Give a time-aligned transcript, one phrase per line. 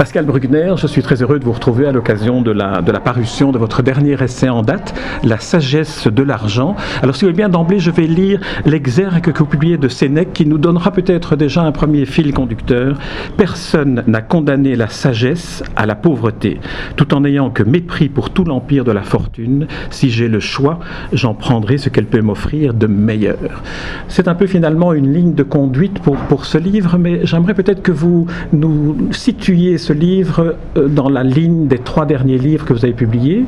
[0.00, 3.58] Pascal Brugner, je suis très heureux de vous retrouver à l'occasion de la, parution de
[3.58, 6.74] votre dernier essai en date, La sagesse de l'argent.
[7.02, 10.32] Alors si vous voulez bien d'emblée, je vais lire l'exergue que vous publiez de Sénèque
[10.32, 12.98] qui nous donnera peut-être déjà un premier fil conducteur.
[13.36, 16.60] Personne n'a condamné la sagesse à la pauvreté,
[16.96, 19.66] tout en n'ayant que mépris pour tout l'empire de la fortune.
[19.90, 20.80] Si j'ai le choix,
[21.12, 23.62] j'en prendrai ce qu'elle peut m'offrir de meilleur.
[24.08, 27.82] C'est un peu finalement une ligne de conduite pour, pour ce livre, mais j'aimerais peut-être
[27.82, 32.72] que vous nous situiez ce livre euh, dans la ligne des trois derniers livres que
[32.72, 33.44] vous avez publiés,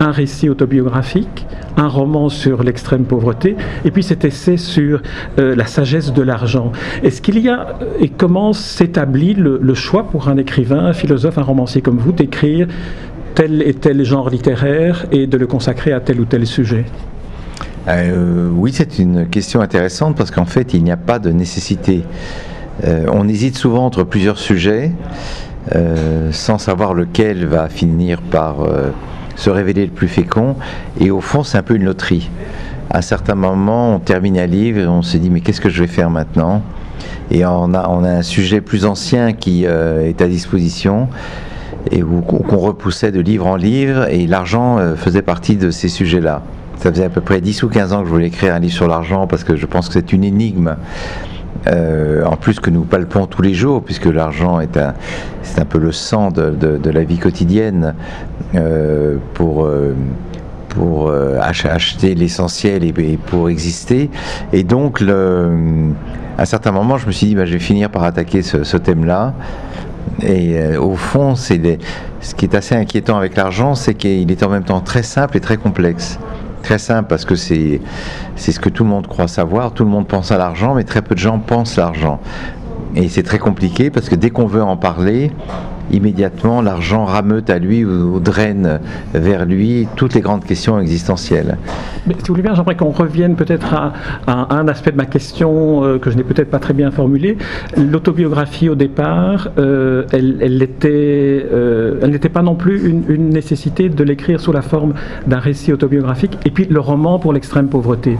[0.00, 1.46] un récit autobiographique,
[1.76, 5.02] un roman sur l'extrême pauvreté, et puis cet essai sur
[5.38, 6.72] euh, la sagesse de l'argent.
[7.02, 11.42] Est-ce qu'il y a, et comment s'établit le, choix pour un écrivain, un philosophe, un
[11.42, 12.68] romancier comme vous, d'écrire
[13.34, 16.84] tel et tel genre littéraire et de le consacrer à tel ou tel sujet?
[17.88, 22.02] Euh, oui, c'est une question intéressante parce qu'en fait, il n'y a pas de nécessité.
[22.84, 24.92] Euh, on hésite souvent entre plusieurs sujets
[25.74, 28.90] euh, sans savoir lequel va finir par euh,
[29.36, 30.56] se révéler le plus fécond.
[31.00, 32.30] Et au fond, c'est un peu une loterie.
[32.90, 35.70] À un certain moment, on termine un livre et on se dit mais qu'est-ce que
[35.70, 36.62] je vais faire maintenant?
[37.30, 41.08] Et on a, a un sujet plus ancien qui euh, est à disposition
[41.90, 46.42] et qu'on repoussait de livre en livre et l'argent faisait partie de ces sujets-là.
[46.78, 48.72] Ça faisait à peu près 10 ou 15 ans que je voulais écrire un livre
[48.72, 50.76] sur l'argent parce que je pense que c'est une énigme.
[51.66, 54.94] Euh, en plus que nous palpons tous les jours, puisque l'argent est un,
[55.42, 57.94] c'est un peu le sang de, la vie quotidienne
[58.54, 59.94] euh, pour, euh,
[61.40, 64.10] acheter l'essentiel et, pour exister.
[64.52, 68.02] Et donc, à un certain moment, je me suis dit, bah, je vais finir par
[68.04, 69.34] attaquer ce, thème-là.
[70.22, 71.78] Et au fond, c'est
[72.20, 75.36] ce qui est assez inquiétant avec l'argent, c'est qu'il est en même temps très simple
[75.36, 76.18] et très complexe.
[76.64, 77.80] Très simple parce que c'est
[78.36, 81.02] ce que tout le monde croit savoir, tout le monde pense à l'argent, mais très
[81.02, 82.20] peu de gens pensent l'argent.
[82.96, 85.30] Et c'est très compliqué parce que dès qu'on veut en parler,
[85.90, 88.80] immédiatement l'argent rameute à lui ou, draine
[89.12, 91.58] vers lui toutes les grandes questions existentielles.
[92.06, 93.92] Mais si vous voulez bien, j'aimerais qu'on revienne peut-être à,
[94.54, 97.38] un aspect de ma question euh, que je n'ai peut-être pas très bien formulé.
[97.76, 104.52] L'autobiographie au départ, euh, euh, elle n'était pas non plus une, nécessité de l'écrire sous
[104.52, 104.94] la forme
[105.26, 106.38] d'un récit autobiographique.
[106.44, 108.16] Et puis le roman pour l'extrême pauvreté.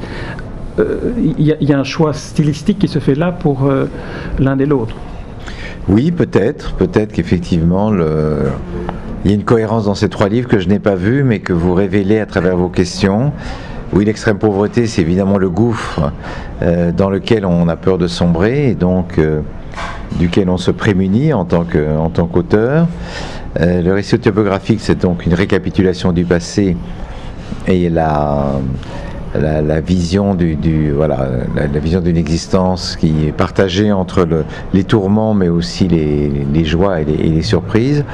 [0.79, 3.71] Il y, a- un choix stylistique qui se fait là pour
[4.41, 4.97] l'un et l'autre.
[5.89, 10.69] Oui, peut-être, peut-être qu'effectivement, il y a une cohérence dans ces trois livres que je
[10.69, 13.33] n'ai pas vue, mais que vous révélez à travers vos questions.
[13.93, 16.11] Oui, l'extrême pauvreté, c'est évidemment le gouffre
[16.63, 19.41] euh, dans lequel on a peur de sombrer et donc euh,
[20.19, 22.89] duquel on se prémunit en tant qu'auteur.
[23.61, 26.77] Euh, le récit autobiographique, c'est donc une récapitulation du passé
[27.69, 28.55] et la,
[29.35, 35.35] la, vision du, voilà la, vision d'une existence qui est partagée entre le- les tourments
[35.35, 38.05] mais aussi les, joies et les, surprises.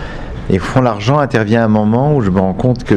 [0.48, 2.96] Et fond l'argent intervient à un moment où je me rends compte que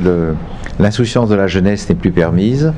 [0.79, 2.73] l'insouciance de la jeunesse n'est plus permise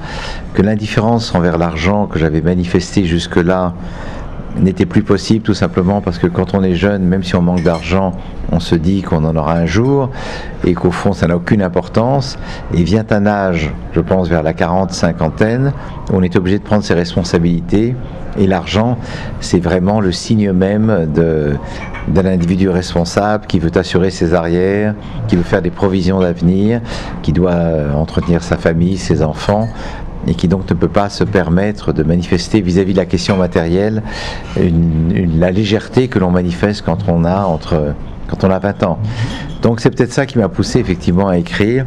[0.53, 3.73] que l'indifférence envers l'argent que j'avais manifestée jusque-là
[4.59, 7.63] n'était plus possible tout simplement parce que quand on est jeune, même si on manque
[7.63, 8.13] d'argent,
[8.51, 10.09] on se dit qu'on en aura un jour
[10.65, 12.37] et qu'au fond ça n'a aucune importance.
[12.73, 15.73] Et vient un âge, je pense vers la 40, cinquantaine,
[16.11, 17.95] où on est obligé de prendre ses responsabilités.
[18.37, 18.97] Et l'argent,
[19.39, 21.07] c'est vraiment le signe même
[22.07, 24.93] d'un individu responsable qui veut assurer ses arrières,
[25.29, 26.81] qui veut faire des provisions d'avenir,
[27.21, 29.69] qui doit euh, entretenir sa famille, ses enfants
[30.27, 34.03] et qui donc ne peut pas se permettre de manifester vis-à-vis de la question matérielle
[34.57, 37.93] la légèreté que l'on manifeste quand on a entre
[38.27, 38.97] quand on a 20 ans.
[39.61, 41.85] Donc c'est peut-être ça qui m'a poussé effectivement à écrire.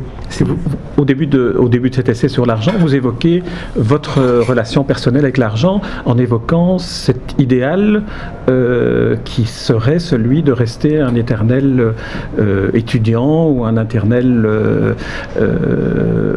[0.96, 3.42] Au, début de, au début de cet essai sur l'argent, vous évoquez
[3.74, 8.02] votre euh, relation personnelle avec l'argent en évoquant cet idéal
[8.48, 11.94] euh, qui serait celui de rester un éternel
[12.38, 14.46] euh, étudiant ou un éternel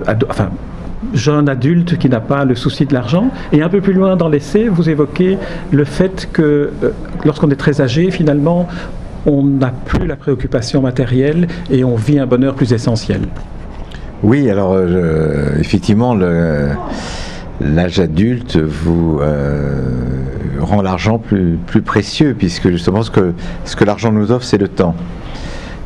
[0.07, 0.49] ado- enfin,
[1.13, 3.29] jeune adulte qui n'a pas le souci de l'argent.
[3.51, 5.37] Et un peu plus loin dans l'essai, vous évoquez
[5.71, 6.91] le fait que euh,
[7.25, 8.67] lorsqu'on est très âgé, finalement,
[9.25, 13.21] on n'a plus la préoccupation matérielle et on vit un bonheur plus essentiel.
[14.23, 16.15] Oui, alors euh, effectivement,
[17.59, 19.19] l'âge adulte vous
[20.59, 23.33] rend l'argent plus, plus précieux, puisque justement ce que,
[23.65, 24.95] ce que l'argent nous offre, c'est le temps.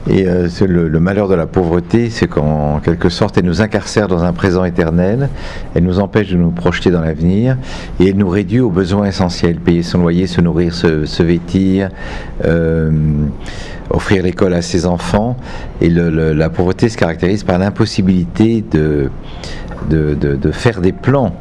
[0.08, 4.24] Et euh, le, malheur de la pauvreté, c'est qu'en quelque sorte, elle nous incarcère dans
[4.24, 5.30] un présent éternel,
[5.74, 7.58] elle nous empêche de nous projeter dans l'avenir,
[8.00, 11.90] et elle nous réduit aux besoins essentiels, payer son loyer, se nourrir, se, vêtir,
[12.46, 12.92] euh,
[13.90, 15.38] offrir l'école à ses enfants.
[15.82, 19.10] Et la pauvreté se caractérise par l'impossibilité de,
[19.90, 21.36] de, faire des plans.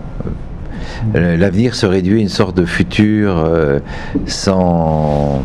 [1.14, 3.46] Euh, l'avenir se réduit à une sorte de futur
[4.26, 5.44] sans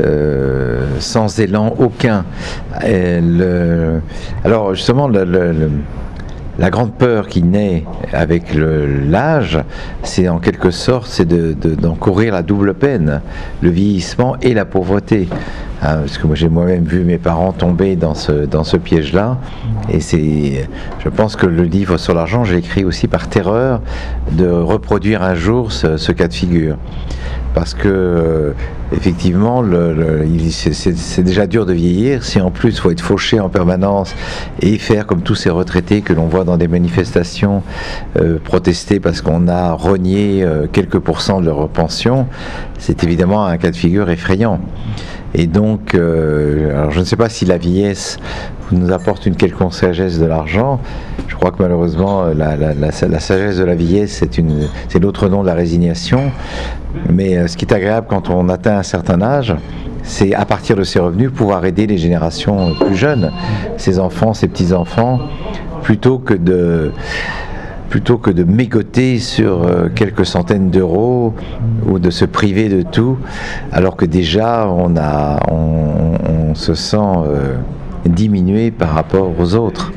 [0.00, 2.24] euh, sans élan aucun.
[4.44, 9.58] alors justement, la grande peur qui naît avec l'âge,
[10.02, 13.20] c'est en quelque sorte c'est d'encourir de, la double peine,
[13.60, 15.28] le vieillissement et la pauvreté.
[15.84, 19.38] Hein, parce que moi j'ai moi-même vu mes parents tomber dans ce, dans ce piège-là.
[19.90, 20.68] Et c'est,
[21.02, 23.80] je pense que le livre sur l'argent, j'ai écrit aussi par terreur
[24.30, 26.76] de reproduire un jour ce cas de figure
[27.54, 28.52] parce que euh,
[28.92, 29.62] effectivement,
[30.50, 32.24] c'est déjà dur de vieillir.
[32.24, 34.14] Si en plus il faut être fauché en permanence
[34.60, 37.62] et faire comme tous ces retraités que l'on voit dans des manifestations
[38.16, 42.26] euh, protester parce qu'on a renié euh, quelques pourcents de leur pension,
[42.78, 44.60] c'est évidemment un cas de figure effrayant.
[45.34, 48.18] Et donc, alors je ne sais pas si la vieillesse
[48.70, 50.80] nous apporte une quelconque sagesse de l'argent.
[51.28, 54.22] Je crois que malheureusement, la, la sagesse de la vieillesse,
[54.88, 56.30] c'est l'autre nom de la résignation.
[57.10, 59.54] Mais euh, ce qui est agréable quand on atteint un certain âge,
[60.02, 63.32] c'est à partir de ses revenus pouvoir aider les générations plus jeunes,
[63.76, 65.20] ses enfants, ses petits-enfants,
[65.82, 66.92] plutôt que de
[67.92, 71.34] plutôt que de mégoter sur euh, quelques centaines d'euros
[71.86, 73.18] ou de se priver de tout,
[73.70, 77.56] alors que déjà on, se sent euh,
[78.06, 79.92] diminué par rapport aux autres.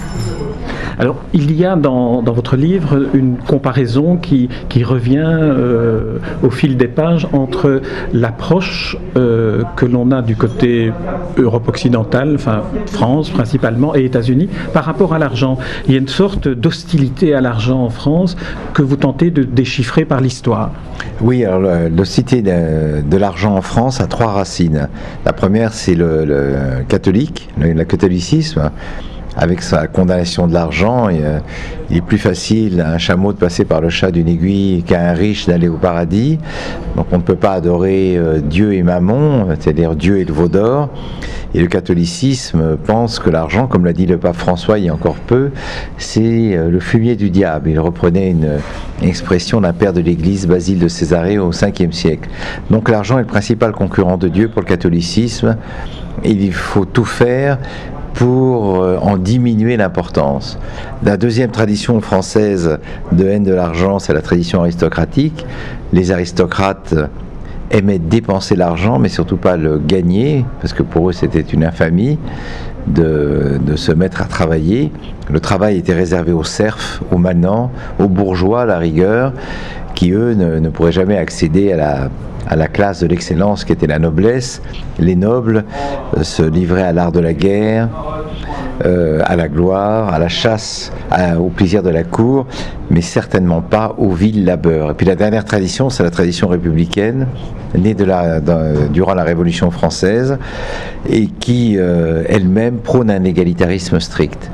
[0.97, 4.49] Alors, il y a dans, votre livre une comparaison qui,
[4.83, 7.81] revient euh, au fil des pages entre
[8.13, 10.91] l'approche euh, que l'on a du côté
[11.37, 15.57] Europe occidentale, enfin France principalement, et États-Unis, par rapport à l'argent.
[15.87, 18.37] Il y a une sorte d'hostilité à l'argent en France
[18.73, 20.71] que vous tentez de déchiffrer par l'histoire.
[21.21, 24.87] Oui, alors l'hostilité de, l'argent en France a trois racines.
[25.25, 28.71] La première, c'est le, catholique, le catholicisme
[29.37, 31.39] avec sa condamnation de l'argent, euh,
[31.89, 35.09] il est plus facile à un chameau de passer par le chat d'une aiguille qu'à
[35.09, 36.39] un riche d'aller au paradis.
[36.95, 40.47] Donc on ne peut pas adorer euh, Dieu et Mammon, c'est-à-dire Dieu et le veau
[40.47, 40.89] d'or.
[41.53, 44.93] Et le catholicisme pense que l'argent, comme l'a dit le pape François il y a
[44.93, 45.51] encore peu,
[45.97, 47.69] c'est euh, le fumier du diable.
[47.69, 48.59] Il reprenait une
[49.01, 52.29] expression d'un père de l'Église, Basile de Césarée, au 5e siècle.
[52.69, 55.57] Donc l'argent est le principal concurrent de Dieu pour le catholicisme.
[56.23, 57.57] Il faut tout faire
[58.15, 60.57] pour euh, en diminuer l'importance.
[61.03, 62.79] La deuxième tradition française
[63.11, 65.45] de haine de l'argent, c'est la tradition aristocratique.
[65.93, 66.95] Les aristocrates
[67.71, 72.17] aimaient dépenser l'argent, mais surtout pas le gagner, parce que pour eux c'était une infamie
[72.87, 74.91] de, se mettre à travailler.
[75.29, 79.33] Le travail était réservé aux serfs, aux manants, aux bourgeois à la rigueur,
[79.93, 82.09] qui eux ne pourraient jamais accéder à la
[82.47, 84.61] à la classe de l'excellence qui était la noblesse.
[84.99, 85.65] Les nobles
[86.17, 87.89] euh, se livraient à l'art de la guerre,
[88.85, 90.91] euh, à la gloire, à la chasse,
[91.39, 92.45] au plaisir de la cour,
[92.89, 94.91] mais certainement pas au vil labeur.
[94.91, 97.27] Et puis la dernière tradition, c'est la tradition républicaine,
[97.77, 98.41] née de la,
[98.89, 100.37] durant la Révolution française,
[101.09, 104.51] et qui euh, elle-même prône un égalitarisme strict.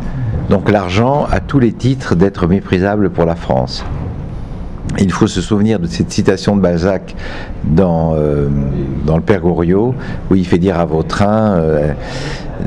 [0.49, 3.83] Donc l'argent a tous les titres d'être méprisable pour la France.
[4.99, 7.15] Il faut se souvenir de cette citation de Balzac
[7.63, 8.47] dans, euh,
[9.05, 9.95] dans le Père Goriot,
[10.29, 11.93] où il fait dire à Vautrin euh,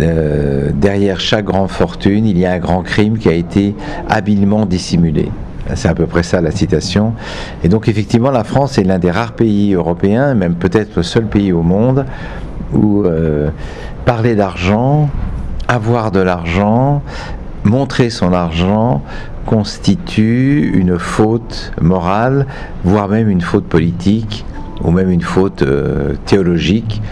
[0.01, 3.75] euh, derrière chaque grande fortune, il y a un grand crime qui a été
[4.09, 5.31] habilement dissimulé.
[5.75, 7.13] C'est à peu près ça la citation.
[7.63, 11.25] Et donc effectivement, la France est l'un des rares pays européens, même peut-être le seul
[11.25, 12.05] pays au monde,
[12.75, 13.05] où
[14.05, 15.09] parler d'argent,
[15.69, 17.03] avoir de l'argent,
[17.65, 19.03] montrer son argent
[19.47, 22.47] constitue une faute morale,
[22.85, 24.45] voire même une faute politique,
[24.83, 27.03] ou même une faute euh, théologique.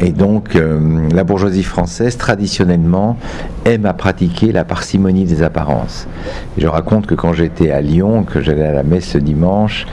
[0.00, 3.16] Et donc, euh, la bourgeoisie française, traditionnellement,
[3.64, 6.06] aime à pratiquer la parcimonie des apparences.
[6.58, 9.86] je raconte que quand j'étais à Lyon, que j'allais à la messe ce dimanche,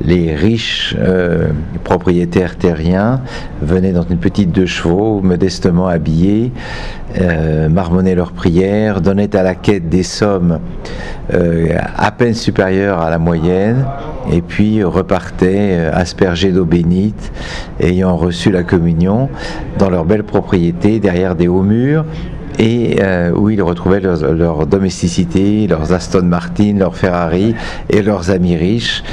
[0.00, 1.48] les riches euh,
[1.82, 3.20] propriétaires terriens
[3.62, 6.52] venaient dans une petite deux chevaux, modestement habillés,
[7.20, 10.60] euh, marmonnaient leurs prières, donnaient à la quête des sommes
[11.30, 13.84] à peine supérieures à la moyenne,
[14.30, 17.32] et puis repartaient aspergés d'eau bénite,
[17.80, 19.28] ayant reçu la communion
[19.78, 22.04] dans leur belle propriété derrière des hauts murs
[22.58, 27.54] et euh, où ils retrouvaient leur, domesticité, leurs Aston Martin, leurs Ferrari
[27.88, 29.04] et leurs amis riches.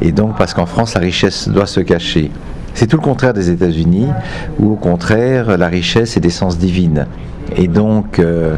[0.00, 2.30] Et donc, parce qu'en France, la richesse doit se cacher.
[2.72, 4.08] C'est tout le contraire des États-Unis,
[4.58, 7.06] où au contraire, la richesse est d'essence divine.
[7.56, 8.56] Et donc, euh,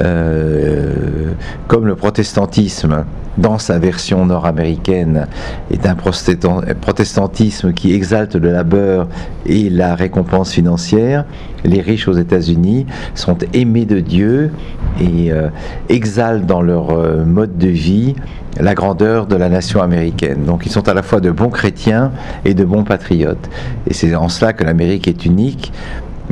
[0.00, 1.32] euh,
[1.66, 3.04] comme le protestantisme,
[3.38, 5.26] dans sa version nord-américaine,
[5.70, 9.08] est un protestantisme qui exalte le labeur
[9.46, 11.24] et la récompense financière,
[11.64, 14.50] les riches aux États-Unis sont aimés de Dieu
[15.00, 15.48] et euh,
[15.88, 16.92] exaltent dans leur
[17.24, 18.14] mode de vie
[18.60, 20.44] la grandeur de la nation américaine.
[20.44, 22.12] Donc ils sont à la fois de bons chrétiens
[22.44, 23.48] et de bons patriotes.
[23.86, 25.72] Et c'est en cela que l'Amérique est unique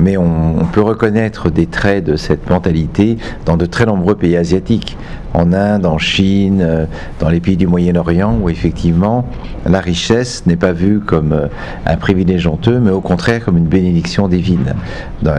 [0.01, 4.97] mais on, peut reconnaître des traits de cette mentalité dans de très nombreux pays asiatiques,
[5.35, 6.87] en Inde, en Chine, euh,
[7.19, 9.27] dans les pays du Moyen-Orient, où effectivement
[9.67, 11.47] la richesse n'est pas vue comme euh,
[11.87, 14.75] un privilège honteux, mais au contraire comme une bénédiction divine.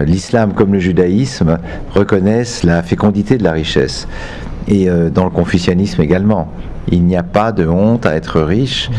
[0.06, 1.58] L'islam comme le judaïsme
[1.94, 4.08] reconnaissent la fécondité de la richesse,
[4.72, 6.48] et euh, dans le confucianisme également.
[6.90, 8.90] Il n'y a pas de honte à être riche,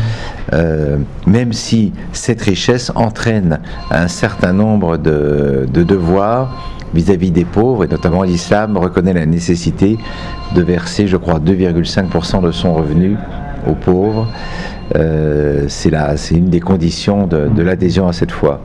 [0.53, 6.55] euh, même si cette richesse entraîne un certain nombre de, devoirs
[6.93, 9.97] vis-à-vis des pauvres, et notamment l'islam reconnaît la nécessité
[10.55, 13.17] de verser, je crois, 2,5% de son revenu
[13.67, 14.27] aux pauvres.
[14.95, 18.61] Euh, c'est une des conditions de l'adhésion à cette foi.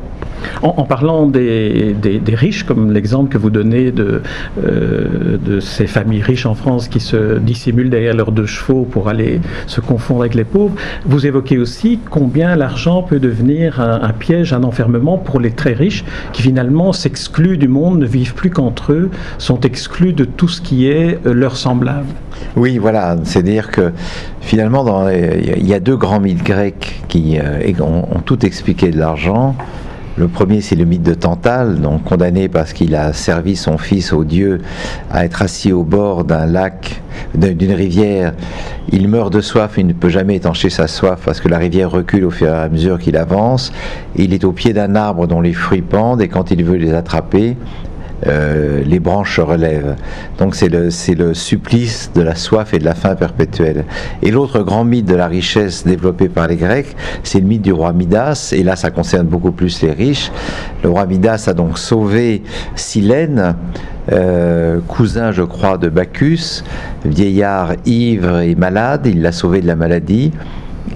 [0.63, 1.95] En, parlant des,
[2.29, 4.23] riches, comme l'exemple que vous donnez de,
[4.65, 9.09] euh, de ces familles riches en France qui se dissimulent derrière leurs deux chevaux pour
[9.09, 10.75] aller se confondre avec les pauvres,
[11.07, 16.05] vous évoquez aussi combien l'argent peut devenir un, piège, un enfermement pour les très riches
[16.33, 20.61] qui finalement s'excluent du monde, ne vivent plus qu'entre eux, sont exclus de tout ce
[20.61, 22.07] qui est euh, leur semblable.
[22.57, 23.93] Oui, voilà, c'est-à-dire que
[24.41, 29.55] finalement, il y a deux grands mythes grecs qui euh, ont tout expliqué de l'argent.
[30.19, 34.13] Le premier, c'est le mythe de Tantale, donc condamné parce qu'il a servi son fils
[34.13, 34.61] au dieu
[35.13, 37.01] à être assis au bord d'un lac,
[37.37, 38.33] d'une rivière.
[38.91, 41.93] Il meurt de soif, il ne peut jamais étancher sa soif parce que la rivière
[41.93, 43.73] recule au fur et à mesure qu'il avance.
[44.17, 46.95] Il est au pied d'un arbre dont les fruits pendent et quand il veut les
[46.95, 47.57] attraper,
[48.27, 49.95] euh, les branches relèvent.
[50.39, 53.85] Donc c'est le, le supplice de la soif et de la faim perpétuelle.
[54.23, 57.73] Et l'autre grand mythe de la richesse développé par les Grecs, c'est le mythe du
[57.73, 60.33] roi Midas, et là ça concerne beaucoup plus les riches.
[60.83, 62.43] Le roi Midas a donc sauvé
[62.75, 63.55] Silène,
[64.11, 66.65] euh, cousin, je crois, de Bacchus,
[67.05, 70.33] vieillard ivre et malade, il l'a sauvé de la maladie.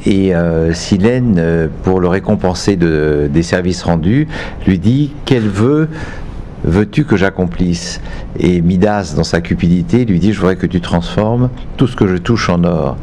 [0.06, 4.26] Et euh, Silène, pour le récompenser de, des services rendus,
[4.66, 5.88] lui dit qu'elle veut
[6.64, 8.00] veux-tu que j'accomplisse?
[8.38, 12.06] Et Midas, dans sa cupidité, lui dit, je voudrais que tu transformes tout ce que
[12.06, 12.96] je touche en or.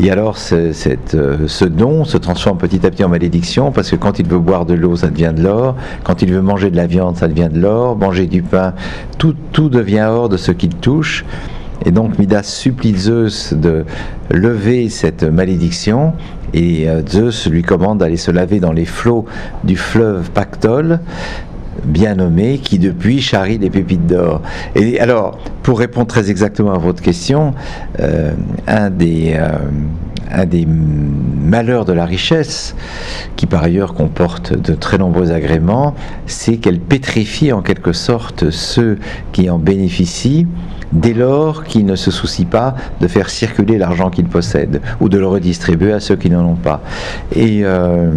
[0.00, 4.18] Et alors, euh, ce don se transforme petit à petit en malédiction, parce que quand
[4.18, 6.86] il veut boire de l'eau, ça devient de l'or, quand il veut manger de la
[6.86, 8.74] viande, ça devient de l'or, manger du pain,
[9.18, 11.24] tout, tout devient or de ce qu'il touche.
[11.84, 13.84] Et donc Midas supplie Zeus de
[14.30, 16.12] lever cette malédiction.
[16.54, 19.24] Et euh, Zeus lui commande d'aller se laver dans les flots
[19.64, 21.00] du fleuve Pactole
[21.84, 24.42] bien nommé qui depuis charrie des pépites d'or.
[24.74, 27.54] Et alors, pour répondre très exactement à votre question,
[28.00, 28.32] euh,
[28.66, 29.48] un des euh,
[30.32, 32.74] un des malheurs de la richesse,
[33.36, 35.94] qui par ailleurs comporte de très nombreux agréments,
[36.26, 38.98] c'est qu'elle pétrifie en quelque sorte ceux
[39.32, 40.46] qui en bénéficient
[40.92, 45.18] dès lors qu'ils ne se soucient pas de faire circuler l'argent qu'ils possèdent ou de
[45.18, 46.82] le redistribuer à ceux qui n'en ont pas.
[47.34, 48.10] Et euh,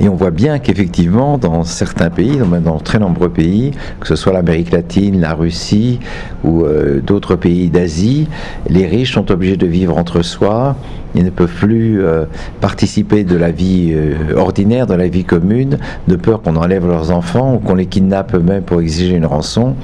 [0.00, 3.70] et on voit bien qu'effectivement, dans certains pays, dans, très nombreux pays,
[4.00, 6.00] que ce soit l'Amérique latine, la Russie
[6.42, 8.28] ou euh, d'autres pays d'Asie,
[8.68, 10.76] les riches sont obligés de vivre entre soi.
[11.14, 12.24] Ils ne peuvent plus euh,
[12.60, 17.12] participer de la vie euh, ordinaire, de la vie commune, de peur qu'on enlève leurs
[17.12, 19.76] enfants ou qu'on les kidnappe eux-mêmes pour exiger une rançon.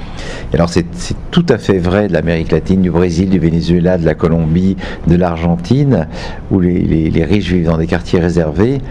[0.51, 0.85] Et alors c'est
[1.31, 4.75] tout à fait vrai de l'Amérique latine, du Brésil, du Venezuela, de la Colombie,
[5.07, 6.07] de l'Argentine,
[6.51, 8.81] où les riches vivent dans des quartiers réservés.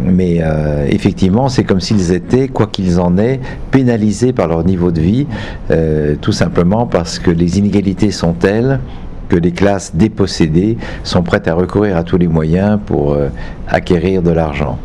[0.00, 3.40] Mais euh, effectivement, c'est comme s'ils étaient, quoi qu'ils en aient,
[3.70, 5.26] pénalisés par leur niveau de vie,
[5.70, 8.80] euh, tout simplement parce que les inégalités sont telles
[9.28, 13.28] que les classes dépossédées sont prêtes à recourir à tous les moyens pour euh,
[13.66, 14.78] acquérir de l'argent.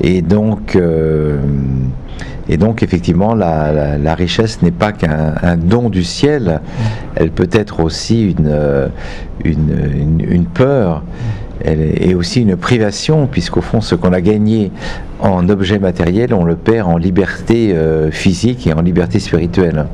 [0.00, 0.78] Et donc,
[2.48, 6.60] et donc, effectivement, la, richesse n'est pas qu'un don du ciel,
[7.16, 8.90] elle peut être aussi une,
[9.44, 11.02] une, une peur
[11.64, 14.70] est aussi une privation, puisqu'au fond, ce qu'on a gagné
[15.20, 19.86] en objet matériel, on le perd en liberté euh, physique et en liberté spirituelle.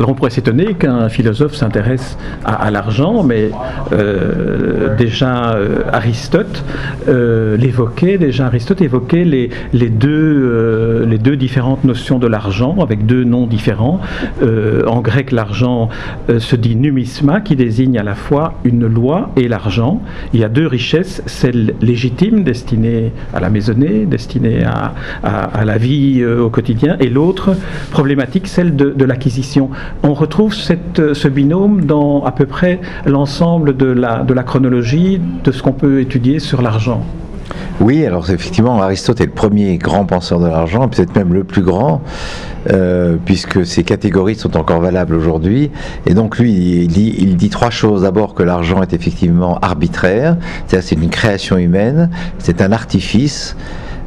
[0.00, 2.16] Alors on pourrait s'étonner qu'un philosophe s'intéresse
[2.46, 3.50] à, l'argent, mais
[3.92, 6.64] euh, déjà euh, Aristote
[7.06, 9.50] euh, l'évoquait, déjà Aristote évoquait les,
[9.90, 14.00] deux, différentes notions de l'argent avec deux noms différents.
[14.42, 15.90] en grec, l'argent
[16.38, 20.00] se dit numisma, qui désigne à la fois une loi et l'argent.
[20.32, 24.94] Il y a deux richesses, celle légitime destinée à la maisonnée, destinée à,
[25.62, 27.54] la vie au quotidien, et l'autre
[27.90, 29.68] problématique, celle de l'acquisition
[30.02, 35.52] on retrouve ce binôme dans à peu près l'ensemble de la, de la chronologie de
[35.52, 37.02] ce qu'on peut étudier sur l'argent.
[37.80, 41.62] Oui, alors effectivement, Aristote est le premier grand penseur de l'argent, peut-être même le plus
[41.62, 42.02] grand,
[42.70, 45.70] euh, puisque ces catégories sont encore valables aujourd'hui.
[46.04, 48.02] Et donc lui, il dit, il dit trois choses.
[48.02, 53.56] D'abord que l'argent est effectivement arbitraire, c'est-à-dire c'est une création humaine, c'est un artifice.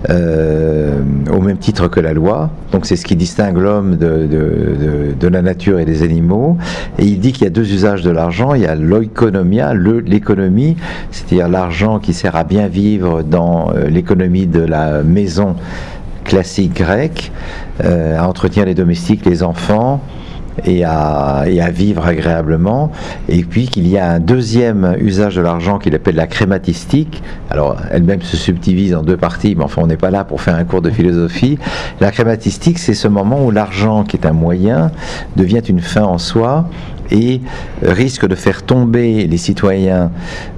[0.09, 0.99] Euh,
[1.31, 2.49] au même titre que la loi.
[2.73, 6.57] Donc c'est ce qui distingue l'homme de, la nature et des animaux.
[6.99, 8.53] Et il dit qu'il y a deux usages de l'argent.
[8.53, 10.75] Il y a l'oikonomia, l'économie,
[11.11, 15.55] c'est-à-dire l'argent qui sert à bien vivre dans euh, l'économie de la maison
[16.25, 17.31] classique grecque,
[17.83, 20.01] euh, à entretenir les domestiques, les enfants,
[20.65, 22.91] et à, vivre agréablement.
[23.29, 27.23] Et puis qu'il y a un deuxième usage de l'argent qu'il appelle la crématistique.
[27.49, 30.55] Alors elle-même se subdivise en deux parties, mais enfin on n'est pas là pour faire
[30.55, 31.57] un cours de philosophie.
[31.99, 34.91] La crématistique, c'est ce moment où l'argent, qui est un moyen,
[35.35, 36.65] devient une fin en soi
[37.13, 37.41] et
[37.81, 40.11] risque de faire tomber les citoyens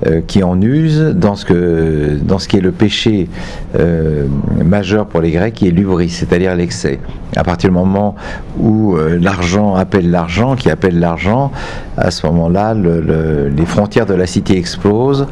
[0.08, 3.30] euh, qui en usent dans ce, que, dans ce qui est le péché
[3.78, 4.26] euh,
[4.64, 7.00] majeur pour les Grecs, qui est l'ubris, c'est-à-dire l'excès.
[7.36, 8.16] À partir du moment
[8.58, 11.52] où euh, l'argent appelle l'argent, qui appelle l'argent,
[11.98, 15.28] à ce moment-là, les frontières de la cité explosent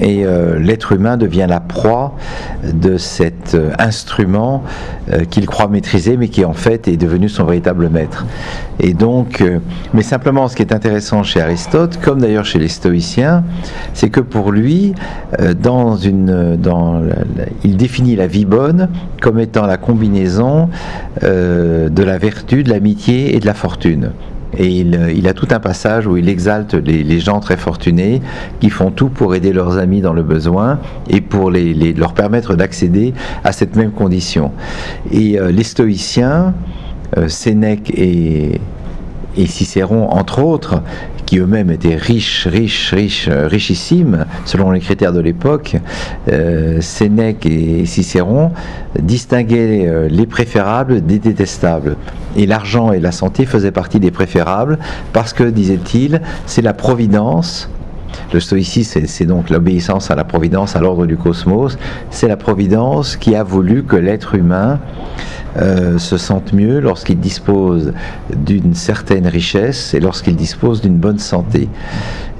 [0.00, 2.14] et euh, l'être humain devient la proie
[2.64, 4.62] de cet euh, instrument
[5.12, 8.26] euh, qu'il croit maîtriser, mais qui en fait est devenu son véritable maître.
[8.80, 9.42] Et donc,
[9.92, 13.44] mais simplement, ce qui est intéressant chez Aristote, comme d'ailleurs chez les stoïciens,
[13.92, 14.94] c'est que pour lui,
[15.60, 16.58] dans une,
[17.64, 18.88] il définit la vie bonne
[19.20, 20.68] comme étant la combinaison
[21.22, 24.12] de la vertu, de l'amitié et de la fortune.
[24.56, 28.22] Et il, a tout un passage où il exalte les, gens très fortunés
[28.60, 30.78] qui font tout pour aider leurs amis dans le besoin
[31.10, 33.12] et pour leur permettre d'accéder
[33.44, 34.52] à cette même condition.
[35.10, 36.54] Et euh, les stoïciens,
[37.16, 38.60] euh, Sénèque et,
[39.38, 40.82] et Cicéron, entre autres,
[41.24, 45.76] qui eux-mêmes étaient riches, riches, riches, euh, richissimes, selon les critères de l'époque,
[46.30, 48.50] euh, Sénèque et Cicéron
[48.98, 51.96] distinguaient euh, les préférables des détestables.
[52.36, 54.78] Et l'argent et la santé faisaient partie des préférables
[55.12, 57.70] parce que, disait-il, c'est la providence
[58.32, 61.78] le stoïcisme, c'est donc l'obéissance à la providence, à l'ordre du cosmos.
[62.10, 64.80] C'est la providence qui a voulu que l'être humain
[65.56, 67.92] euh, se sente mieux lorsqu'il dispose
[68.34, 71.68] d'une certaine richesse et lorsqu'il dispose d'une bonne santé.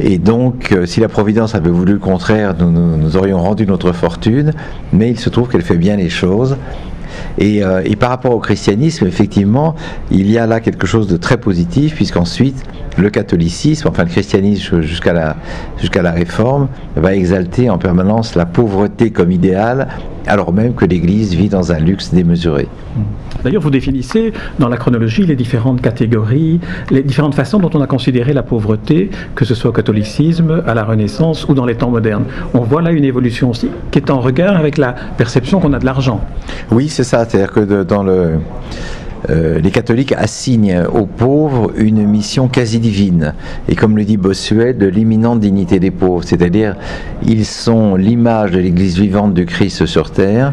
[0.01, 3.93] Et donc, euh, si la Providence avait voulu le contraire, nous, nous, aurions rendu notre
[3.93, 4.53] fortune,
[4.93, 6.57] mais il se trouve qu'elle fait bien les choses.
[7.39, 9.75] Et, euh, et, par rapport au christianisme, effectivement,
[10.11, 12.65] il y a là quelque chose de très positif, puisqu'ensuite,
[12.97, 15.37] le catholicisme, enfin le christianisme jusqu'à la,
[15.79, 19.89] jusqu'à la réforme, va exalter en permanence la pauvreté comme idéal,
[20.27, 22.69] alors même que l'Église vit dans un luxe démesuré.
[23.45, 26.59] D'ailleurs, vous définissez dans la chronologie les différentes catégories,
[26.91, 30.75] les différentes façons dont on a considéré la pauvreté, que ce soit au catholicisme, à
[30.75, 32.25] la Renaissance ou dans les temps modernes.
[32.53, 35.79] On voit là une évolution aussi qui est en regard avec la perception qu'on a
[35.79, 36.21] de l'argent.
[36.73, 37.25] Oui, c'est ça.
[37.29, 38.39] C'est-à-dire que dans le
[39.31, 43.35] euh, les catholiques assignent aux pauvres une mission quasi divine,
[43.69, 46.77] et comme le dit Bossuet, de l'imminente dignité des pauvres, c'est-à-dire
[47.27, 50.53] ils sont l'image de l'Église vivante du Christ sur terre,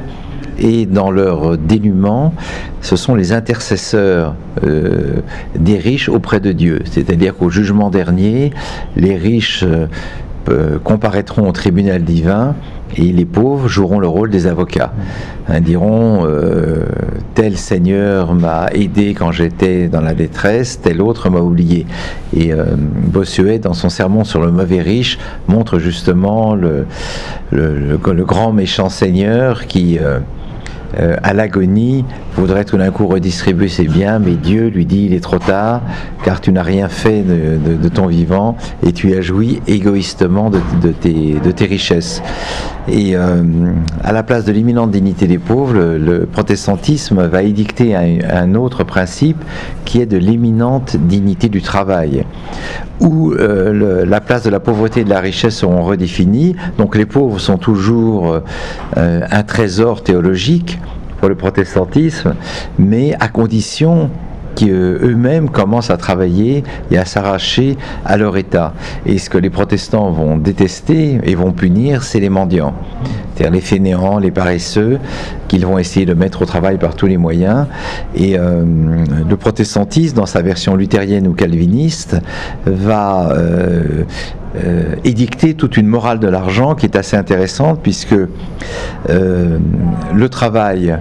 [0.58, 2.34] et dans leur dénuement,
[2.82, 5.18] ce sont les intercesseurs euh,
[5.58, 6.82] des riches auprès de Dieu.
[6.86, 8.52] C'est-à-dire qu'au jugement dernier,
[8.96, 9.88] les riches euh,
[10.84, 12.56] comparaîtront au tribunal divin
[12.98, 14.94] et les pauvres joueront le rôle des avocats.
[15.50, 16.86] Ils diront euh,
[17.34, 21.86] tel seigneur m'a aidé quand j'étais dans la détresse, tel autre m'a oublié.
[22.36, 26.86] Et euh, Bossuet, dans son sermon sur le mauvais riche, montre justement le,
[28.02, 30.20] grand méchant seigneur qui euh,
[31.00, 32.06] euh, à l'agonie,
[32.36, 35.82] voudrait tout d'un coup redistribuer ses biens, mais Dieu lui dit il est trop tard,
[36.24, 41.66] car tu n'as rien fait de, ton vivant et tu as joui égoïstement de, tes,
[41.66, 42.22] richesses.
[42.88, 43.44] Et euh,
[44.04, 49.44] à la place de l'imminente dignité des pauvres, le, protestantisme va édicter un, autre principe
[49.86, 52.26] qui est de l'imminente dignité du travail,
[53.00, 56.56] où euh, la place de la pauvreté et de la richesse seront redéfinies.
[56.78, 58.42] Donc les pauvres sont toujours
[58.96, 60.80] un trésor théologique
[61.20, 62.36] pour le protestantisme,
[62.78, 64.10] mais à condition
[64.56, 68.74] qu'eux-mêmes commencent à travailler et à s'arracher à leur état.
[69.06, 72.74] Et ce que les protestants vont détester et vont punir, c'est les mendiants,
[73.34, 75.00] c'est-à-dire les fainéants, les paresseux,
[75.48, 77.68] qu'ils vont essayer de mettre au travail par tous les moyens.
[78.16, 78.64] Et euh,
[79.28, 82.18] le protestantisme, dans sa version luthérienne ou calviniste,
[82.66, 84.04] va euh,
[84.56, 88.16] euh, édicter toute une morale de l'argent qui est assez intéressante puisque
[89.08, 90.98] le travail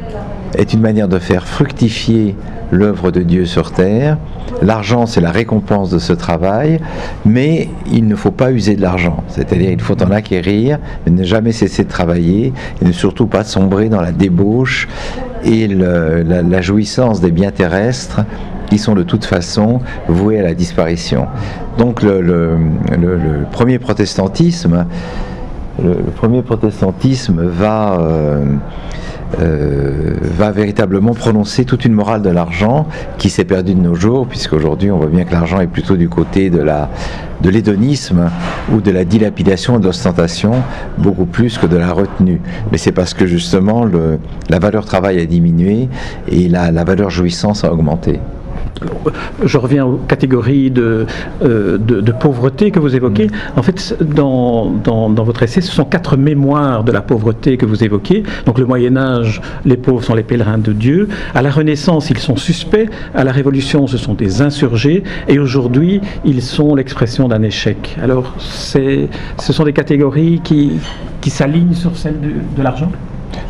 [0.56, 2.36] est une manière de faire fructifier
[2.70, 4.18] l'œuvre de Dieu sur terre.
[4.62, 6.80] L'argent, c'est la récompense de ce travail,
[7.24, 9.22] mais il ne faut pas user de l'argent.
[9.28, 13.44] C'est-à-dire, il faut en acquérir, mais ne jamais cesser de travailler, et ne surtout pas
[13.44, 14.88] sombrer dans la débauche
[15.44, 18.20] et la, jouissance des biens terrestres
[18.70, 21.26] qui sont de toute façon voués à la disparition.
[21.78, 22.56] Donc, le,
[23.52, 24.86] premier protestantisme,
[25.82, 28.44] le, premier protestantisme va euh,
[29.40, 32.86] euh, va véritablement prononcer toute une morale de l'argent
[33.18, 36.08] qui s'est perdue de nos jours, puisqu'aujourd'hui on voit bien que l'argent est plutôt du
[36.08, 36.90] côté de la
[37.42, 38.30] de l'hédonisme
[38.72, 40.52] ou de la dilapidation et de l'ostentation,
[40.96, 42.40] beaucoup plus que de la retenue.
[42.72, 43.86] Mais c'est parce que justement
[44.48, 45.88] la valeur travail a diminué
[46.28, 48.20] et la valeur jouissance a augmenté
[49.44, 51.06] je reviens aux catégories de,
[51.42, 53.28] euh, de, pauvreté que vous évoquez.
[53.56, 57.84] En fait, dans, dans, votre essai, ce sont quatre mémoires de la pauvreté que vous
[57.84, 58.22] évoquez.
[58.46, 61.08] Donc le Moyen Âge, les pauvres sont les pèlerins de Dieu.
[61.34, 62.88] À la Renaissance, ils sont suspects.
[63.14, 65.02] À la Révolution, ce sont des insurgés.
[65.28, 67.96] Et aujourd'hui, ils sont l'expression d'un échec.
[68.02, 69.08] Alors, ce
[69.38, 70.78] sont des catégories qui,
[71.20, 72.90] qui s'alignent sur celles de, de l'argent?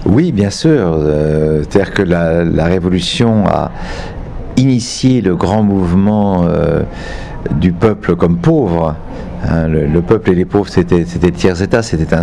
[0.06, 0.96] Oui, bien sûr.
[0.98, 3.70] Euh, c'est-à-dire que la, la, Révolution a
[4.56, 6.82] initié le grand mouvement euh,
[7.60, 8.96] du peuple comme pauvre.
[9.46, 12.22] Hein, le, peuple et les pauvres, c'était tiers état, c'était un,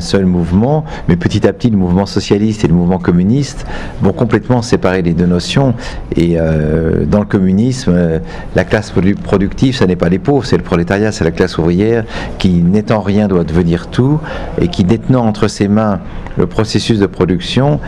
[0.00, 3.66] seul mouvement, mais petit à petit, le mouvement socialiste et le mouvement communiste
[4.00, 5.74] vont complètement séparer les deux notions.
[6.16, 8.18] Et euh, dans le communisme, euh,
[8.56, 8.90] la classe
[9.22, 12.04] productive, ce n'est pas les pauvres, c'est le prolétariat, c'est la classe ouvrière
[12.38, 14.18] qui, n'étant rien, doit devenir tout,
[14.58, 16.00] et qui, détenant entre ses mains
[16.38, 17.80] le processus de production,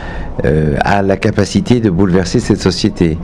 [0.80, 3.16] a la capacité de bouleverser cette société.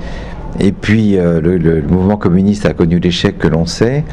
[0.58, 4.04] Et puis euh, le, mouvement communiste a connu l'échec que l'on sait.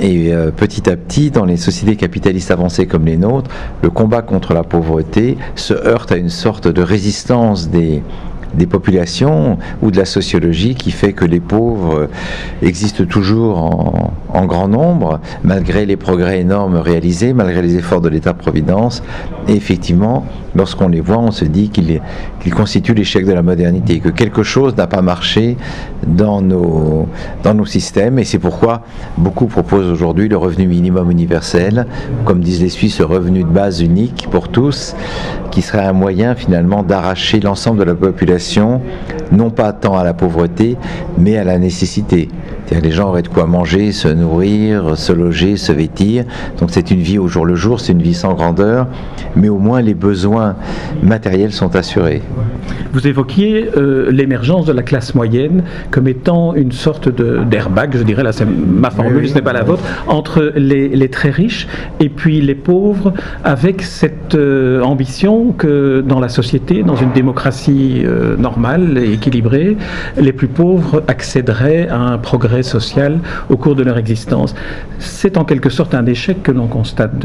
[0.00, 3.50] Et euh, petit à petit, dans les sociétés capitalistes avancées comme les nôtres,
[3.82, 8.02] le combat contre la pauvreté se heurte à une sorte de résistance des,
[8.58, 12.08] des populations ou de la sociologie qui fait que les pauvres
[12.62, 13.58] existent toujours
[14.34, 19.02] en, grand nombre, malgré les progrès énormes réalisés, malgré les efforts de l'État-providence.
[19.46, 24.08] Et effectivement, lorsqu'on les voit, on se dit qu'ils constituent l'échec de la modernité, que
[24.08, 25.56] quelque chose n'a pas marché
[26.06, 27.08] dans nos,
[27.42, 28.18] dans nos systèmes.
[28.18, 28.82] Et c'est pourquoi
[29.16, 31.86] beaucoup proposent aujourd'hui le revenu minimum universel,
[32.24, 34.94] comme disent les Suisses, revenu de base unique pour tous,
[35.50, 38.47] qui serait un moyen finalement d'arracher l'ensemble de la population,
[39.32, 40.76] non pas tant à la pauvreté,
[41.18, 42.28] mais à la nécessité.
[42.70, 46.24] Les gens auraient de quoi manger, se nourrir, se loger, se vêtir.
[46.60, 48.86] Donc c'est une vie au jour le jour, c'est une vie sans grandeur,
[49.36, 50.56] mais au moins les besoins
[51.02, 52.22] matériels sont assurés.
[52.92, 58.22] Vous évoquiez euh, l'émergence de la classe moyenne comme étant une sorte d'airbag, je dirais,
[58.22, 61.66] là c'est ma formule, ce n'est pas la vôtre, entre les, très riches
[62.00, 68.02] et puis les pauvres, avec cette euh, ambition que dans la société, dans une démocratie
[68.04, 69.76] euh, normale et équilibrée,
[70.18, 74.54] les plus pauvres accéderaient à un progrès social au cours de leur existence.
[74.98, 77.24] C'est en quelque sorte un échec que l'on constate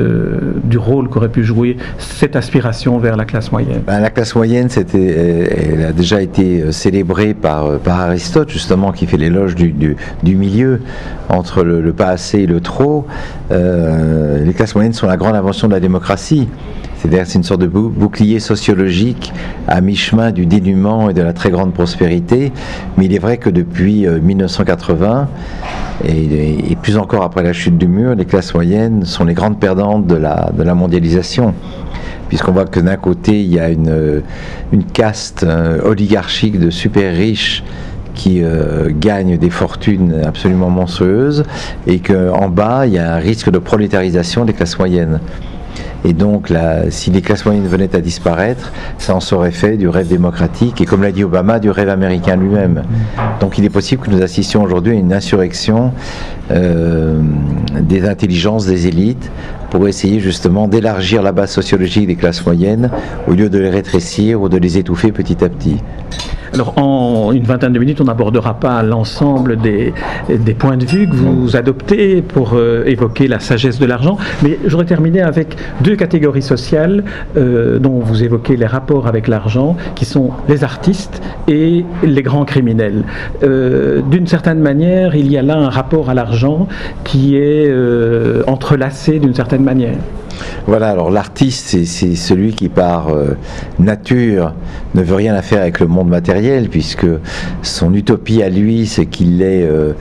[0.63, 3.81] du rôle qu'aurait pu jouer cette aspiration vers la classe moyenne.
[3.85, 8.49] Ben, la classe moyenne, c'était elle a déjà été euh, célébrée par, euh, par Aristote,
[8.49, 10.81] justement, qui fait l'éloge du, du, milieu
[11.29, 13.05] entre le, pas assez et le trop.
[13.51, 16.47] Euh, les classes moyennes sont la grande invention de la démocratie.
[17.03, 19.33] C'est-à-dire c'est une sorte de bouclier sociologique
[19.67, 22.53] à mi-chemin du dénuement et de la très grande prospérité.
[22.97, 25.27] Mais il est vrai que depuis 1980,
[26.05, 29.59] et, et, plus encore après la chute du mur, les classes moyennes sont les grandes
[29.59, 31.53] perdantes de la, de la mondialisation
[32.33, 34.23] puisqu'on voit que d'un côté, il y a une,
[34.71, 37.63] une caste euh, oligarchique de super riches
[38.15, 41.43] qui euh, gagnent des fortunes absolument monstrueuses,
[41.85, 45.19] et qu'en bas, il y a un risque de prolétarisation des classes moyennes.
[46.05, 46.51] Et donc,
[46.89, 50.85] si les classes moyennes venaient à disparaître, ça en serait fait du rêve démocratique et,
[50.85, 52.83] comme l'a dit Obama, du rêve américain lui-même.
[53.39, 55.91] Donc, il est possible que nous assistions aujourd'hui à une insurrection
[56.51, 57.21] euh,
[57.79, 59.31] des intelligences des élites
[59.69, 62.91] pour essayer justement d'élargir la base sociologique des classes moyennes
[63.27, 65.77] au lieu de les rétrécir ou de les étouffer petit à petit.
[66.53, 69.91] Alors, en une vingtaine de minutes, on n'abordera pas l'ensemble des,
[70.29, 74.59] des, points de vue que vous adoptez pour euh, évoquer la sagesse de l'argent, mais
[74.65, 77.05] j'aurais terminé avec deux catégories sociales
[77.37, 82.45] euh, dont vous évoquez les rapports avec l'argent, qui sont les artistes et les grands
[82.45, 83.03] criminels.
[83.41, 86.67] Euh, d'une certaine manière, il y a là un rapport à l'argent
[87.03, 87.73] qui est
[88.45, 89.95] entrelacé d'une certaine manière.
[90.67, 93.35] Voilà, alors l'artiste, c'est celui qui par euh,
[93.79, 94.53] nature
[94.95, 97.07] ne veut rien à faire avec le monde matériel, puisque
[97.61, 99.93] son utopie à lui, c'est qu'il est euh,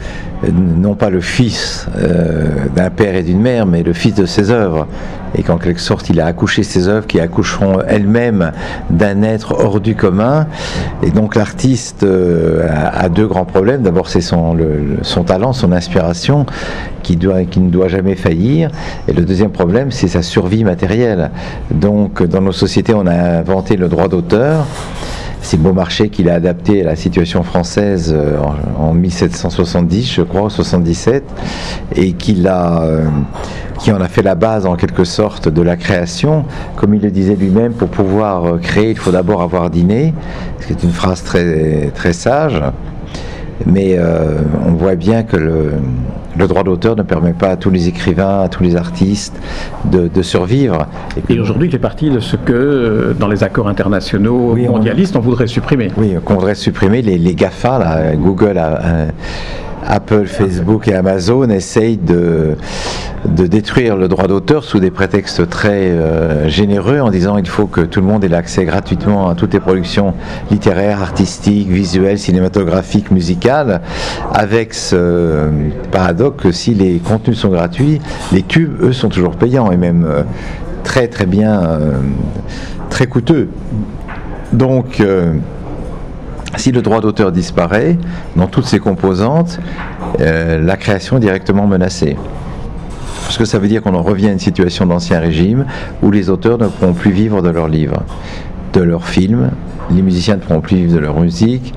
[0.52, 4.50] non pas le fils euh, d'un père et d'une mère, mais le fils de ses
[4.50, 4.86] œuvres.
[5.34, 8.52] Et qu'en quelque sorte, il a accouché ses œuvres qui accoucheront elles-mêmes
[8.90, 10.46] d'un être hors du commun.
[11.02, 13.82] Et donc l'artiste a, deux grands problèmes.
[13.82, 14.56] D'abord, c'est son,
[15.02, 16.46] son talent, son inspiration,
[17.02, 18.70] qui, doit, qui ne doit jamais faillir.
[19.08, 21.30] Et le deuxième problème, c'est sa survie matérielle.
[21.70, 24.66] Donc, dans nos sociétés, on a inventé le droit d'auteur.
[25.42, 28.38] C'est Beaumarchais qui l'a adapté à la situation française euh,
[28.78, 31.24] en, 1770, je crois, 77,
[31.96, 33.08] et qui, l'a, euh,
[33.80, 36.44] qui en a fait la base en quelque sorte de la création.
[36.76, 40.14] Comme il le disait lui-même, pour pouvoir euh, créer, il faut d'abord avoir dîné,
[40.60, 42.62] c'est une phrase très, très sage.
[43.66, 43.96] Mais
[44.66, 45.74] on voit bien que le,
[46.36, 49.40] le droit d'auteur ne permet pas à tous les écrivains, à tous les artistes
[49.84, 50.86] de, survivre.
[51.28, 55.20] Et, aujourd'hui, il fait partie de ce que, euh, dans les accords internationaux mondialistes, on,
[55.20, 55.90] voudrait supprimer.
[55.96, 57.02] Oui, qu'on voudrait supprimer.
[57.02, 59.06] Les, les GAFA, là, Google a,
[59.86, 62.56] Apple, Facebook et Amazon essayent de,
[63.24, 67.66] de détruire le droit d'auteur sous des prétextes très euh, généreux en disant il faut
[67.66, 70.14] que tout le monde ait l'accès gratuitement à toutes les productions
[70.50, 73.80] littéraires, artistiques, visuelles, cinématographiques, musicales,
[74.32, 75.48] avec ce
[75.90, 78.00] paradoxe que si les contenus sont gratuits,
[78.32, 80.22] les tubes, eux, sont toujours payants et même euh,
[80.82, 81.92] très très bien, euh,
[82.90, 83.48] très coûteux.
[84.52, 85.02] Donc,
[86.56, 87.96] si le droit d'auteur disparaît,
[88.36, 89.58] dans toutes ses composantes,
[90.20, 92.16] euh, la création est directement menacée.
[93.22, 95.64] Parce que ça veut dire qu'on en revient à une situation d'ancien régime
[96.02, 98.02] où les auteurs ne pourront plus vivre de leurs livres,
[98.72, 99.50] de leurs films,
[99.90, 101.74] les musiciens ne pourront plus vivre de leur musique,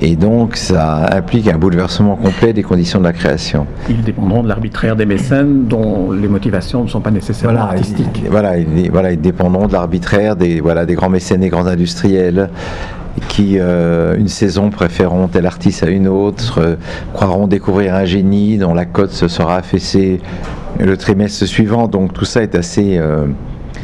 [0.00, 3.66] et donc ça implique un bouleversement complet des conditions de la création.
[3.88, 8.24] Ils dépendront de l'arbitraire des mécènes dont les motivations ne sont pas nécessairement artistiques.
[8.30, 12.50] voilà, ils, voilà, ils dépendront de l'arbitraire des, voilà, des grands mécènes, des grands industriels
[13.28, 16.76] qui, euh, une saison, préféreront tel artiste à une autre, euh,
[17.12, 20.20] croiront découvrir un génie dont la cote se sera affaissée
[20.78, 21.88] le trimestre suivant.
[21.88, 23.00] Donc tout ça est assez...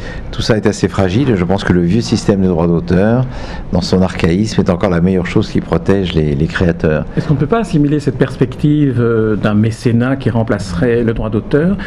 [0.03, 1.35] Euh, tout ça est assez fragile.
[1.35, 3.25] Je pense que le vieux système de droit d'auteur,
[3.71, 7.05] dans son archaïsme, est encore la meilleure chose qui protège les, créateurs.
[7.15, 11.29] Est-ce qu'on ne peut pas assimiler cette perspective euh, d'un mécénat qui remplacerait le droit
[11.29, 11.77] d'auteur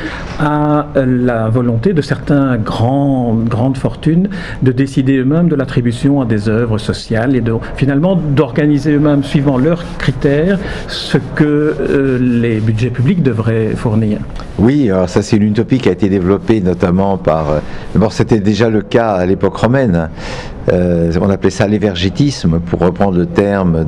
[0.40, 4.28] à la volonté de certains grands, grandes fortunes
[4.62, 9.58] de décider eux-mêmes de l'attribution à des œuvres sociales et de, finalement d'organiser eux-mêmes, suivant
[9.58, 14.18] leurs critères, ce que euh, les budgets publics devraient fournir?
[14.58, 17.50] Oui, alors ça c'est une utopie qui a été développée notamment par...
[17.50, 17.58] Euh,
[18.06, 20.10] d'abord c'était déjà le cas à l'époque romaine.
[20.72, 23.84] Euh, on appelait ça l'évergétisme, pour reprendre le terme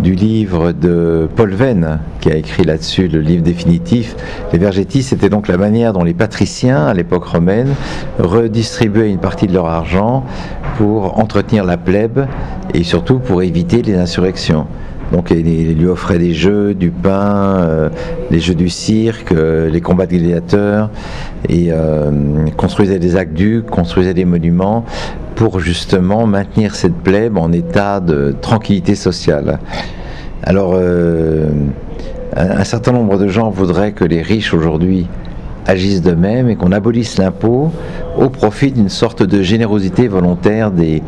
[0.00, 4.16] du livre de Paul Venn, qui a écrit là-dessus le livre définitif.
[4.52, 7.68] L'évergétisme, c'était donc la manière dont les patriciens, à l'époque romaine,
[8.18, 10.24] redistribuaient une partie de leur argent
[10.76, 12.26] pour entretenir la plèbe
[12.74, 14.66] et surtout pour éviter les insurrections.
[15.12, 17.88] Donc il lui offrait des jeux, du pain, euh,
[18.30, 20.90] les jeux du cirque, euh, les combats de gladiateurs,
[21.48, 22.10] et euh,
[22.56, 24.84] construisait des aqueducs, construisait des monuments
[25.34, 29.58] pour justement maintenir cette plèbe en état de tranquillité sociale.
[30.42, 30.74] Alors,
[32.36, 35.06] un certain nombre de gens voudraient que les riches aujourd'hui
[35.66, 37.72] agissent de même et qu'on abolisse l'impôt
[38.20, 41.02] au profit d'une sorte de générosité volontaire des,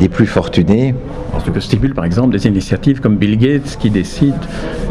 [0.00, 0.94] des plus fortunés.
[1.44, 4.34] Ce que stipule par exemple des initiatives comme Bill Gates qui décide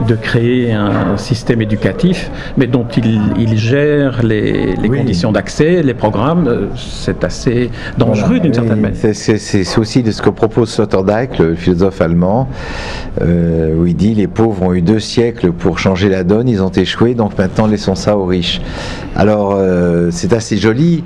[0.08, 6.48] de créer un système éducatif, mais dont il, gère les, conditions d'accès, les programmes.
[6.48, 9.14] Euh, c'est assez dangereux d'une certaine manière.
[9.14, 12.48] C'est aussi de ce que propose Sloterdijk, le philosophe allemand,
[13.22, 16.62] euh, où il dit les pauvres ont eu deux siècles pour changer la donne, ils
[16.62, 18.62] ont échoué, donc maintenant laissons ça aux riches.
[19.16, 21.04] Alors euh, c'est assez joli,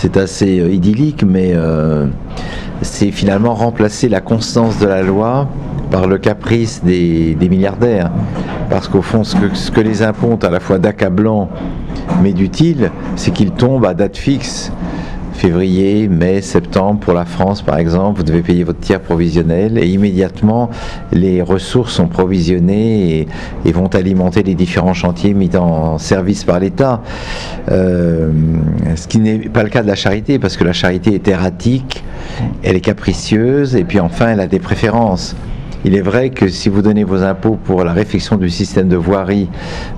[0.00, 1.54] c'est assez idyllique, mais
[2.80, 5.46] c'est finalement remplacer la constance de la loi
[5.90, 8.10] par le caprice des, milliardaires.
[8.70, 11.50] Parce qu'au fond, ce que, ce que les impôts ont à la fois d'accablant
[12.22, 14.72] mais d'utile, c'est qu'ils tombent à date fixe
[15.40, 19.86] février, mai, septembre, pour la France par exemple, vous devez payer votre tiers provisionnel et
[19.86, 20.68] immédiatement
[21.12, 23.26] les ressources sont provisionnées
[23.64, 27.00] et, vont alimenter les différents chantiers mis en service par l'État.
[27.70, 28.30] Euh,
[28.96, 32.04] ce qui n'est pas le cas de la charité parce que la charité est erratique,
[32.62, 35.34] elle est capricieuse et puis enfin elle a des préférences.
[35.84, 38.96] Il est vrai que si vous donnez vos impôts pour la réflexion du système de
[38.96, 39.48] voirie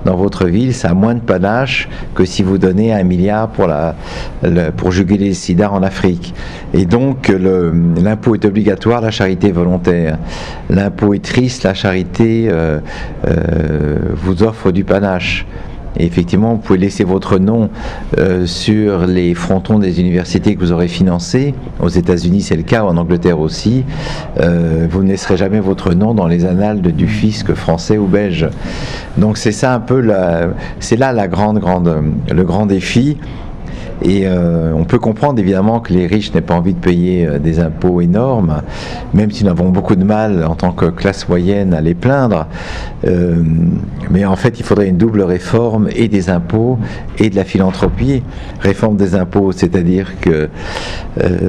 [0.05, 4.91] dans votre ville, ça a moins de panache que si vous donnez un milliard pour,
[4.91, 6.33] juguler les sida en Afrique.
[6.73, 10.17] Et donc l'impôt est obligatoire, la charité est volontaire.
[10.69, 12.79] L'impôt est triste, la charité euh,
[13.27, 15.45] euh, vous offre du panache.
[15.97, 17.69] Et effectivement, vous pouvez laisser votre nom
[18.17, 21.53] euh, sur les frontons des universités que vous aurez financées.
[21.79, 23.83] Aux États-Unis, c'est le cas, en Angleterre aussi.
[24.39, 28.47] Euh, vous ne laisserez jamais votre nom dans les annales du fisc français ou belge.
[29.17, 30.03] Donc c'est ça un peu,
[30.79, 33.17] c'est là la grande, grande, le grand défi.
[34.03, 37.39] Et euh, on peut comprendre évidemment que les riches n'aient pas envie de payer euh,
[37.39, 38.61] des impôts énormes,
[39.13, 42.47] même si nous avons beaucoup de mal en tant que classe moyenne à les plaindre.
[43.05, 43.41] Euh,
[44.11, 46.77] mais en fait, il faudrait une double réforme et des impôts
[47.17, 48.23] et de la philanthropie.
[48.59, 50.49] Réforme des impôts, c'est-à-dire que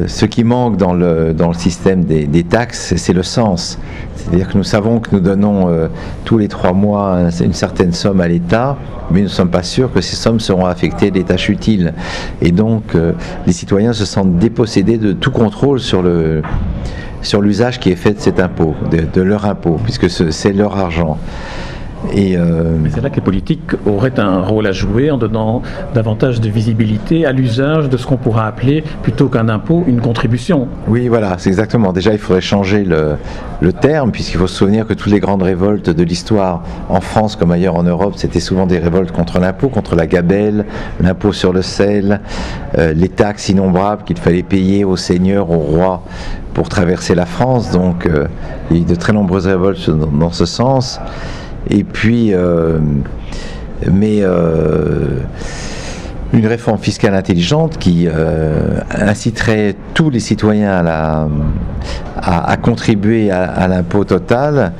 [0.06, 3.78] ce qui manque dans le, dans le système des, des taxes, c'est le sens.
[4.16, 5.68] C'est-à-dire que nous savons que nous donnons
[6.24, 8.76] tous les trois mois une certaine somme à l'État,
[9.10, 11.92] mais nous ne sommes pas sûrs que ces sommes seront affectées à des tâches utiles.
[12.44, 13.12] Et donc, euh,
[13.46, 16.02] les citoyens se sentent dépossédés de tout contrôle sur
[17.40, 21.18] l'usage qui est fait de cet impôt, de leur impôt, puisque c'est leur argent.
[22.16, 25.62] Euh, c'est là que les politiques auraient un rôle à jouer en donnant
[25.94, 30.68] davantage de visibilité à l'usage de ce qu'on pourra appeler, plutôt qu'un impôt, une contribution.
[30.88, 31.92] Oui, voilà, c'est exactement.
[31.92, 33.16] Déjà, il faudrait changer le,
[33.60, 37.36] le terme, puisqu'il faut se souvenir que toutes les grandes révoltes de l'histoire, en France
[37.36, 40.66] comme ailleurs en Europe, c'était souvent des révoltes contre l'impôt, contre la gabelle,
[41.00, 42.20] l'impôt sur le sel,
[42.78, 46.02] euh, les taxes innombrables qu'il fallait payer aux seigneurs, aux rois
[46.52, 47.70] pour traverser la France.
[47.70, 48.26] Donc, euh,
[48.70, 51.00] il y a eu de très nombreuses révoltes dans ce sens.
[51.70, 52.78] Et puis, euh,
[53.90, 55.20] mais euh,
[56.32, 60.84] une réforme fiscale intelligente qui euh, inciterait tous les citoyens
[62.16, 64.72] à, contribuer à, l'impôt total,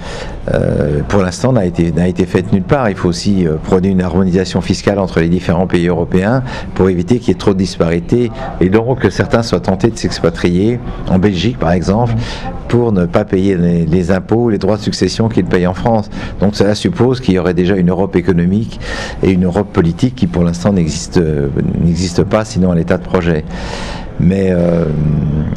[0.53, 2.91] euh, pour l'instant n'a été, été faite nulle part.
[2.91, 6.43] Il faut aussi euh, prôner une harmonisation fiscale entre les différents pays européens
[6.75, 8.31] pour éviter qu'il y ait trop de disparités
[8.61, 10.79] et donc que certains soient tentés de s'expatrier,
[11.09, 12.15] en Belgique par exemple,
[12.69, 16.11] pour ne pas payer les, les impôts, les droits de succession qu'ils payent en France.
[16.41, 18.81] Donc cela suppose qu'il y aurait déjà une Europe économique
[19.23, 21.21] et une Europe politique qui pour l'instant n'existe,
[21.81, 23.45] n'existe pas, sinon à l'état de projet.
[24.21, 24.85] Mais euh,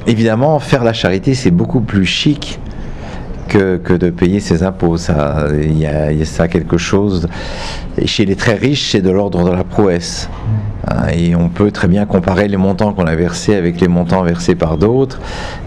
[0.08, 2.60] évidemment, faire la charité, c'est beaucoup plus chic
[3.48, 4.98] que, de payer ses impôts.
[5.54, 7.28] Il y, a, ça quelque chose.
[8.06, 10.30] Chez les très riches, c'est de l'ordre de la prouesse.
[10.88, 14.24] Hein, et on peut très bien comparer les montants qu'on a versés avec les montants
[14.24, 15.20] versés par d'autres.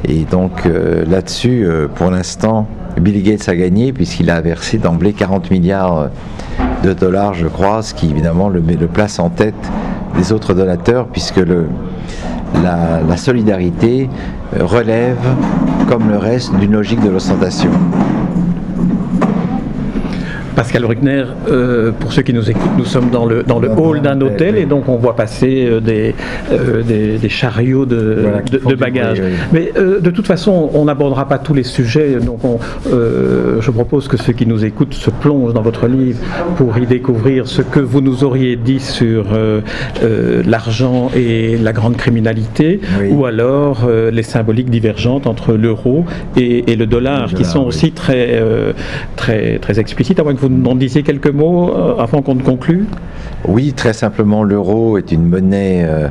[0.06, 2.66] Et donc euh, là-dessus, euh, pour l'instant,
[3.00, 6.10] Bill Gates a gagné puisqu'il a versé d'emblée 40 milliards
[6.82, 9.54] de dollars, je crois, ce qui évidemment le, le place en tête
[10.16, 11.66] des autres donateurs puisque le,
[12.62, 14.08] la, solidarité
[14.58, 15.18] relève,
[15.88, 17.70] comme le reste, d'une logique de l'ostentation.
[20.60, 24.02] Pascal Bruckner, euh, pour ceux qui nous écoutent, nous sommes dans le, dans le hall
[24.02, 26.14] d'un hôtel et donc on voit passer euh, des,
[26.52, 29.22] euh, des, chariots de, de, bagages.
[29.54, 32.16] Mais de toute façon, on n'abordera pas tous les sujets.
[32.20, 32.40] Donc
[32.84, 36.18] je propose que ceux qui nous écoutent se plongent dans votre livre
[36.58, 39.28] pour y découvrir ce que vous nous auriez dit sur
[40.46, 46.04] l'argent et la grande criminalité, ou alors les symboliques divergentes entre l'euro
[46.36, 48.42] et, et, le dollar, qui sont aussi très,
[49.16, 52.42] très, très explicites, à moins que vous en disiez quelques mots euh, avant qu'on ne
[52.42, 52.86] conclue
[53.46, 56.08] Oui, très simplement, l'euro est une monnaie euh,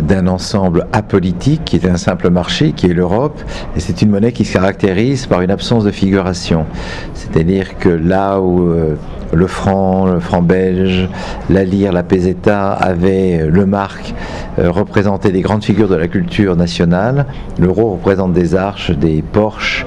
[0.00, 3.40] d'un ensemble apolitique qui est un simple marché, qui est l'Europe,
[3.76, 6.66] et c'est une monnaie qui se caractérise par une absence de figuration.
[7.14, 8.96] C'est-à-dire que là où euh,
[9.34, 11.08] le franc, le franc belge,
[11.50, 14.14] la lire, la peseta avaient le marque
[14.58, 17.26] représenter des grandes figures de la culture nationale,
[17.58, 19.84] l'euro représente des arches, des porches,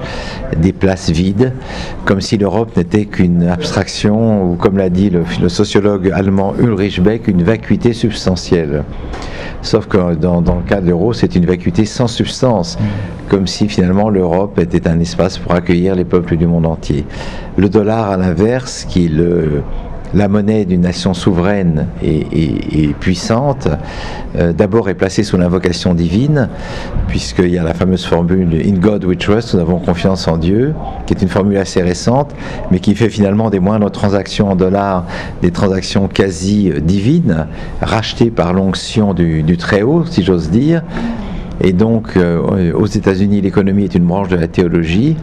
[0.56, 1.52] des places vides,
[2.04, 7.28] comme si l'Europe n'était qu'une abstraction, ou comme l'a dit le, sociologue allemand Ulrich Beck,
[7.28, 8.84] une vacuité substantielle.
[9.62, 12.78] Sauf que dans le cas de l'euro, c'est une vacuité sans substance,
[13.28, 17.04] comme si finalement l'Europe était un espace pour accueillir les peuples du monde entier.
[17.56, 19.12] Le dollar, à l'inverse, qui est
[20.14, 23.68] la monnaie d'une nation souveraine et, puissante,
[24.36, 26.48] euh, d'abord est placée sous l'invocation divine,
[27.08, 30.74] puisqu'il y a la fameuse formule In God we trust, nous avons confiance en Dieu,
[31.06, 32.34] qui est une formule assez récente,
[32.70, 35.04] mais qui fait finalement des moindres transactions en dollars
[35.42, 37.46] des transactions quasi divines,
[37.82, 40.82] rachetées par l'onction du, du Très-Haut, si j'ose dire.
[41.60, 45.16] Et donc, euh, aux États-Unis, l'économie est une branche de la théologie.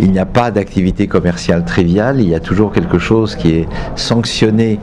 [0.00, 2.20] Il n'y a pas d'activité commerciale triviale.
[2.20, 4.78] Il y a toujours quelque chose qui est sanctionné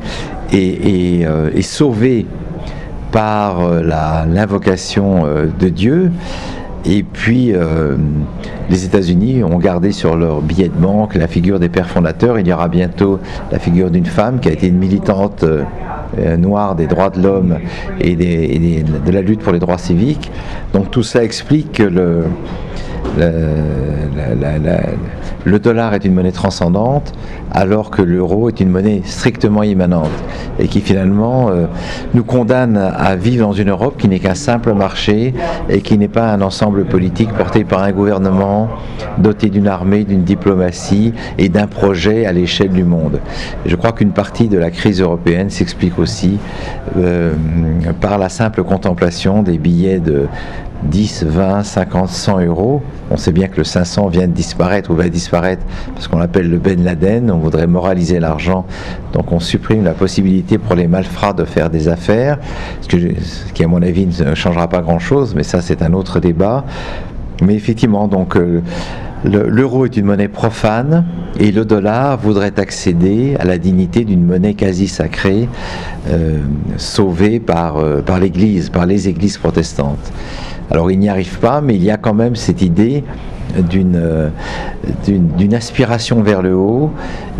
[0.51, 2.25] et, euh, sauvé
[3.11, 5.25] par euh, l'invocation
[5.59, 6.11] de Dieu.
[6.85, 7.53] Et puis,
[8.69, 12.39] les États-Unis ont gardé sur leur billet de banque la figure des pères fondateurs.
[12.39, 13.19] Il y aura bientôt
[13.51, 15.43] la figure d'une femme qui a été une militante
[16.37, 17.57] noire des droits de l'homme
[18.01, 20.31] et, de la lutte pour les droits civiques.
[20.73, 22.23] Donc tout ça explique que le,
[25.45, 27.13] le dollar est une monnaie transcendante
[27.51, 30.11] alors que l'euro est une monnaie strictement immanente
[30.59, 31.65] et qui finalement euh,
[32.13, 35.33] nous condamne à vivre dans une Europe qui n'est qu'un simple marché
[35.69, 38.69] et qui n'est pas un ensemble politique porté par un gouvernement
[39.17, 43.19] doté d'une armée, d'une diplomatie et d'un projet à l'échelle du monde.
[43.65, 46.37] je crois qu'une partie de la crise européenne s'explique aussi
[46.97, 47.33] euh,
[48.01, 50.27] par la simple contemplation des billets de
[50.83, 52.81] 10, 20, 50, 100 euros.
[53.11, 55.63] On sait bien que le 500 vient de disparaître ou va disparaître
[55.93, 57.31] parce qu'on l'appelle le Ben Laden.
[57.31, 58.65] On voudrait moraliser l'argent.
[59.13, 62.37] Donc on supprime la possibilité pour les malfrats de faire des affaires,
[62.81, 62.87] ce,
[63.53, 66.63] qui à mon avis ne changera pas grand-chose, mais ça c'est un autre débat.
[67.41, 68.35] Mais effectivement, donc...
[68.35, 68.61] Euh,
[69.25, 71.05] L'euro est une monnaie profane
[71.39, 75.49] et le dollar voudrait accéder à la dignité d'une monnaie quasi sacrée,
[76.09, 76.39] euh,
[76.77, 80.13] sauvée par, euh, par l'Église, par les églises protestantes.
[80.71, 83.03] Alors il n'y arrive pas, mais il y a quand même cette idée
[83.57, 84.31] d'une
[85.07, 86.91] d'une aspiration vers le haut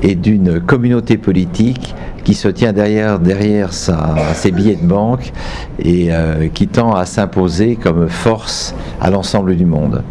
[0.02, 5.32] et d'une communauté politique qui se tient derrière, derrière ses billets de banque
[5.80, 10.04] et euh, qui tend à s'imposer comme force à l'ensemble du monde.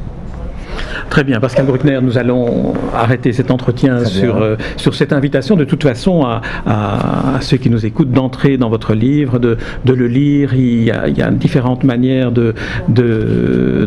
[1.11, 5.64] Très bien, Pascal Bruckner, nous allons arrêter cet entretien sur, euh, sur cette invitation, de
[5.64, 10.07] toute façon, à, à, ceux qui nous écoutent d'entrer dans votre livre, de, de le
[10.07, 10.55] lire.
[10.55, 12.55] Il y, a, il y, a, différentes manières de,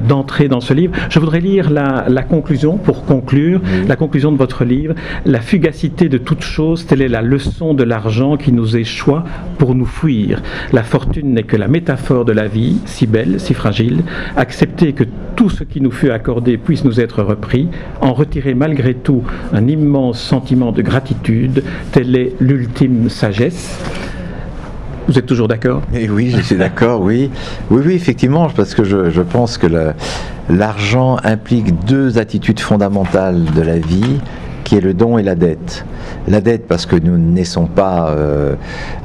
[0.07, 0.93] d'entrer dans ce livre.
[1.09, 4.95] Je voudrais lire la, la conclusion, pour conclure, la conclusion de votre livre.
[5.25, 9.23] La fugacité de toute chose, telle est la leçon de l'argent qui nous échoit
[9.57, 10.41] pour nous fuir.
[10.73, 14.03] La fortune n'est que la métaphore de la vie, si belle, si fragile.
[14.35, 15.03] Accepter que
[15.35, 17.67] tout ce qui nous fut accordé puisse nous être repris,
[18.01, 19.23] en retirer malgré tout
[19.53, 23.79] un immense sentiment de gratitude, telle est l'ultime sagesse.
[25.07, 25.81] Vous êtes toujours d'accord?
[25.93, 27.29] Eh Oui, je suis d'accord, oui.
[27.69, 29.67] Oui, oui, effectivement, parce que je, je pense que
[30.49, 34.19] l'argent implique deux attitudes fondamentales de la vie,
[34.63, 35.85] qui est le don et la dette.
[36.27, 38.55] La dette parce que nous ne naissons pas euh,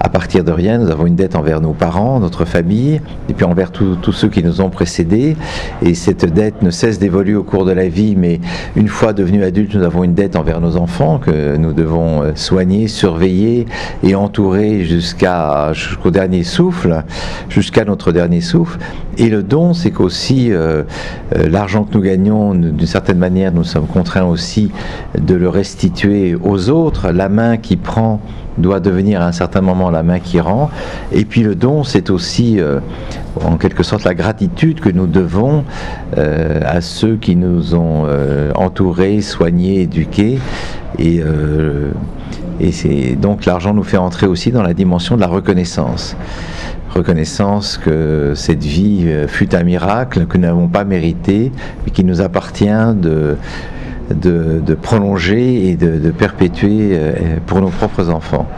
[0.00, 3.44] à partir de rien, nous avons une dette envers nos parents, notre famille, et puis
[3.44, 5.36] envers tous ceux qui nous ont précédés.
[5.82, 8.40] Et cette dette ne cesse d'évoluer au cours de la vie, mais
[8.76, 12.32] une fois devenus adultes, nous avons une dette envers nos enfants que nous devons euh,
[12.34, 13.66] soigner, surveiller
[14.02, 17.04] et entourer jusqu'à jusqu'au dernier souffle,
[17.48, 18.78] jusqu'à notre dernier souffle.
[19.18, 20.82] Et le don, c'est qu'aussi euh,
[21.32, 24.70] l'argent que nous gagnons, d'une certaine manière, nous sommes contraints aussi
[25.18, 27.10] de le restituer aux autres.
[27.10, 28.20] La main qui prend
[28.58, 30.70] doit devenir à un certain moment la main qui rend.
[31.12, 32.80] Et puis le don, c'est aussi euh,
[33.44, 35.64] en quelque sorte la gratitude que nous devons
[36.16, 40.38] euh, à ceux qui nous ont euh, entourés, soignés, éduqués.
[40.98, 41.20] Et,
[42.58, 46.16] et c'est donc l'argent nous fait entrer aussi dans la dimension de la reconnaissance
[46.94, 51.52] reconnaissance que cette vie fut un miracle que nous n'avons pas mérité,
[51.84, 53.36] mais qui nous appartient de,
[54.14, 58.48] de, prolonger et de, perpétuer euh, pour nos propres enfants.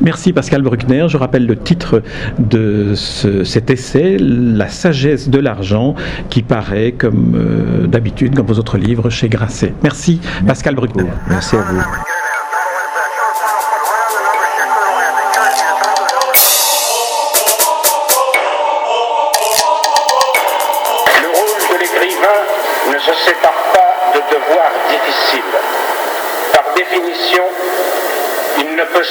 [0.00, 1.06] Merci Pascal Bruckner.
[1.08, 2.02] Je rappelle le titre
[2.38, 5.94] de cet essai, La sagesse de l'argent,
[6.28, 9.74] qui paraît comme euh, d'habitude, comme vos autres livres, chez Grasset.
[9.82, 11.06] Merci, Pascal Bruckner.
[11.28, 11.80] Merci à vous.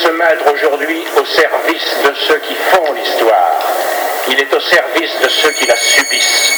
[0.03, 3.59] Se mettre aujourd'hui au service de ceux qui font l'histoire.
[4.29, 6.53] Il est au service de ceux qui la subissent.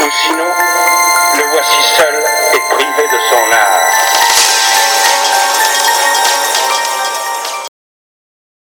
[0.00, 0.50] Ou sinon,
[1.36, 2.14] le voici seul
[2.54, 3.31] et privé de son.